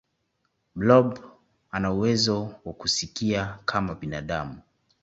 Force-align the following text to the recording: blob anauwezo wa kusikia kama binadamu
blob 0.75 1.19
anauwezo 1.71 2.55
wa 2.65 2.73
kusikia 2.73 3.59
kama 3.65 3.95
binadamu 3.95 4.61